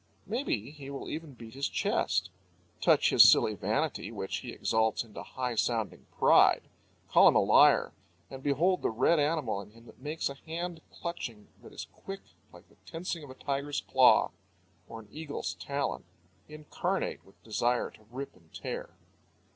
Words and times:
Maybe 0.25 0.71
he 0.71 0.89
will 0.89 1.11
even 1.11 1.35
beat 1.35 1.53
his 1.53 1.69
chest. 1.69 2.31
Touch 2.81 3.11
his 3.11 3.29
silly 3.31 3.53
vanity, 3.53 4.11
which 4.11 4.37
he 4.37 4.51
exalts 4.51 5.03
into 5.03 5.21
high 5.21 5.53
sounding 5.53 6.07
pride 6.17 6.63
call 7.07 7.27
him 7.27 7.35
a 7.35 7.39
liar, 7.39 7.93
and 8.27 8.41
behold 8.41 8.81
the 8.81 8.89
red 8.89 9.19
animal 9.19 9.61
in 9.61 9.69
him 9.73 9.85
that 9.85 9.99
makes 10.01 10.27
a 10.27 10.33
hand 10.33 10.81
clutching 10.91 11.49
that 11.61 11.71
is 11.71 11.85
quick 11.93 12.21
like 12.51 12.67
the 12.67 12.77
tensing 12.83 13.23
of 13.23 13.29
a 13.29 13.35
tiger's 13.35 13.81
claw, 13.81 14.31
or 14.89 15.01
an 15.01 15.07
eagle's 15.11 15.53
talon, 15.53 16.03
incarnate 16.49 17.23
with 17.23 17.39
desire 17.43 17.91
to 17.91 18.07
rip 18.09 18.35
and 18.35 18.51
tear. 18.55 18.95